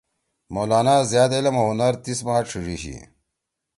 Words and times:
مولانا 0.55 0.95
زیاد 1.11 1.31
علم 1.37 1.55
او 1.59 1.63
ہُنر 1.69 1.93
تیسما 2.03 2.35
چھیڙی 2.49 2.77
شی۔ 2.83 2.95